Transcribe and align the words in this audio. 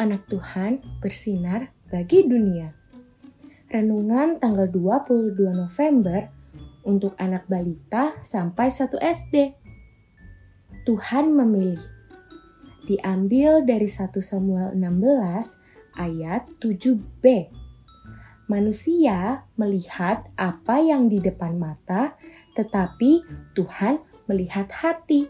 anak 0.00 0.24
Tuhan 0.32 0.80
bersinar 1.04 1.68
bagi 1.92 2.24
dunia. 2.24 2.72
Renungan 3.68 4.40
tanggal 4.40 4.72
22 4.72 5.36
November 5.52 6.32
untuk 6.88 7.12
anak 7.20 7.44
balita 7.44 8.16
sampai 8.24 8.72
1 8.72 8.96
SD. 8.96 9.52
Tuhan 10.88 11.28
memilih. 11.28 11.82
Diambil 12.88 13.68
dari 13.68 13.84
1 13.84 14.16
Samuel 14.24 14.72
16 14.72 16.00
ayat 16.00 16.48
7b. 16.56 17.52
Manusia 18.48 19.44
melihat 19.60 20.24
apa 20.40 20.80
yang 20.80 21.12
di 21.12 21.20
depan 21.20 21.58
mata, 21.60 22.16
tetapi 22.56 23.20
Tuhan 23.52 24.00
melihat 24.24 24.72
hati. 24.72 25.28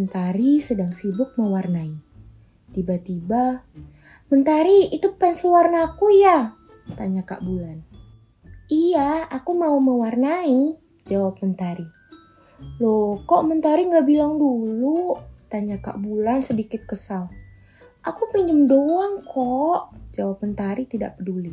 Mentari 0.00 0.64
sedang 0.64 0.96
sibuk 0.96 1.36
mewarnai. 1.36 1.92
Tiba-tiba, 2.72 3.68
Mentari, 4.32 4.88
itu 4.88 5.12
pensil 5.12 5.52
warnaku 5.52 6.08
ya? 6.16 6.56
Tanya 6.96 7.20
Kak 7.20 7.44
Bulan. 7.44 7.84
Iya, 8.72 9.28
aku 9.28 9.52
mau 9.52 9.76
mewarnai, 9.76 10.80
jawab 11.04 11.36
Mentari. 11.44 11.84
Loh, 12.80 13.20
kok 13.28 13.44
Mentari 13.44 13.92
nggak 13.92 14.08
bilang 14.08 14.40
dulu? 14.40 15.20
Tanya 15.52 15.76
Kak 15.76 16.00
Bulan 16.00 16.40
sedikit 16.40 16.80
kesal. 16.88 17.28
Aku 18.00 18.32
pinjem 18.32 18.64
doang 18.64 19.20
kok, 19.20 19.92
jawab 20.16 20.40
Mentari 20.40 20.88
tidak 20.88 21.20
peduli. 21.20 21.52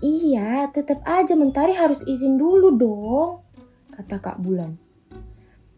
Iya, 0.00 0.72
tetap 0.72 1.04
aja 1.04 1.36
Mentari 1.36 1.76
harus 1.76 2.00
izin 2.08 2.40
dulu 2.40 2.72
dong, 2.80 3.44
kata 3.92 4.24
Kak 4.24 4.40
Bulan. 4.40 4.85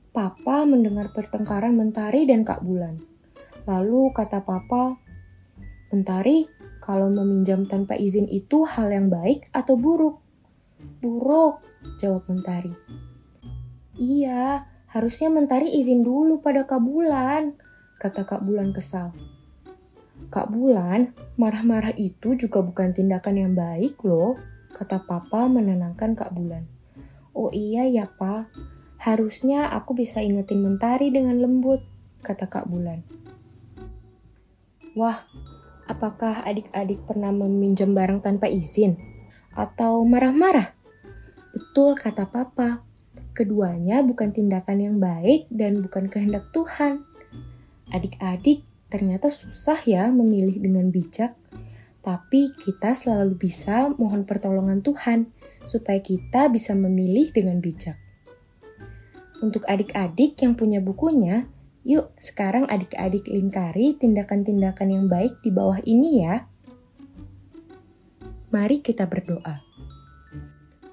Papa 0.08 0.64
mendengar 0.64 1.12
pertengkaran 1.12 1.76
Mentari 1.76 2.24
dan 2.24 2.42
Kak 2.42 2.64
Bulan. 2.64 2.98
Lalu 3.68 4.08
kata 4.16 4.40
Papa, 4.40 4.96
Mentari, 5.92 6.48
kalau 6.80 7.12
meminjam 7.12 7.68
tanpa 7.68 7.96
izin 7.96 8.24
itu 8.28 8.64
hal 8.64 8.88
yang 8.88 9.12
baik 9.12 9.48
atau 9.52 9.76
buruk? 9.76 10.24
Buruk, 11.04 11.60
jawab 12.00 12.24
Mentari. 12.32 12.72
Iya, 14.00 14.64
harusnya 14.88 15.28
Mentari 15.28 15.76
izin 15.76 16.00
dulu 16.00 16.40
pada 16.40 16.64
Kak 16.64 16.80
Bulan, 16.80 17.56
kata 18.00 18.24
Kak 18.24 18.40
Bulan 18.40 18.72
kesal. 18.72 19.12
Kak 20.32 20.48
Bulan, 20.48 21.12
marah-marah 21.36 21.92
itu 21.96 22.36
juga 22.36 22.64
bukan 22.64 22.96
tindakan 22.96 23.36
yang 23.36 23.52
baik 23.56 24.00
loh, 24.04 24.36
kata 24.72 25.04
Papa 25.04 25.48
menenangkan 25.48 26.16
Kak 26.16 26.32
Bulan. 26.32 26.64
Oh 27.36 27.52
iya 27.52 27.84
ya, 27.88 28.08
Pak. 28.08 28.77
Harusnya 28.98 29.70
aku 29.70 29.94
bisa 29.94 30.18
ingetin 30.18 30.58
Mentari 30.58 31.14
dengan 31.14 31.38
lembut, 31.38 31.78
kata 32.26 32.50
Kak 32.50 32.66
Bulan. 32.66 33.06
Wah, 34.98 35.22
apakah 35.86 36.42
adik-adik 36.42 37.06
pernah 37.06 37.30
meminjam 37.30 37.94
barang 37.94 38.26
tanpa 38.26 38.50
izin? 38.50 38.98
Atau 39.54 40.02
marah-marah? 40.02 40.74
Betul 41.54 41.94
kata 41.94 42.26
Papa, 42.26 42.82
keduanya 43.38 44.02
bukan 44.02 44.34
tindakan 44.34 44.82
yang 44.82 44.96
baik 44.98 45.46
dan 45.46 45.78
bukan 45.78 46.10
kehendak 46.10 46.50
Tuhan. 46.50 47.06
Adik-adik 47.94 48.66
ternyata 48.90 49.30
susah 49.30 49.78
ya 49.86 50.10
memilih 50.10 50.58
dengan 50.58 50.90
bijak, 50.90 51.38
tapi 52.02 52.50
kita 52.66 52.98
selalu 52.98 53.38
bisa 53.38 53.94
mohon 53.94 54.26
pertolongan 54.26 54.82
Tuhan 54.82 55.30
supaya 55.70 56.02
kita 56.02 56.50
bisa 56.50 56.74
memilih 56.74 57.30
dengan 57.30 57.62
bijak. 57.62 58.07
Untuk 59.38 59.62
adik-adik 59.70 60.34
yang 60.42 60.58
punya 60.58 60.82
bukunya, 60.82 61.46
yuk 61.86 62.10
sekarang 62.18 62.66
adik-adik 62.66 63.30
lingkari 63.30 63.94
tindakan-tindakan 63.94 64.88
yang 64.90 65.04
baik 65.06 65.38
di 65.40 65.50
bawah 65.54 65.78
ini 65.86 66.26
ya. 66.26 66.44
Mari 68.50 68.82
kita 68.82 69.06
berdoa. 69.06 69.62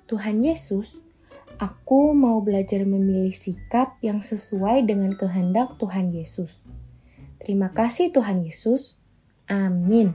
Tuhan 0.06 0.46
Yesus, 0.46 1.02
aku 1.58 2.14
mau 2.14 2.38
belajar 2.46 2.86
memilih 2.86 3.34
sikap 3.34 3.98
yang 4.06 4.22
sesuai 4.22 4.86
dengan 4.86 5.18
kehendak 5.18 5.82
Tuhan 5.82 6.14
Yesus. 6.14 6.62
Terima 7.42 7.74
kasih 7.74 8.14
Tuhan 8.14 8.46
Yesus. 8.46 9.02
Amin. 9.50 10.14